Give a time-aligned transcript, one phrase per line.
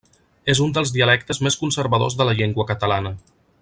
[0.53, 3.17] És un dels dialectes més conservadors de la llengua catalana.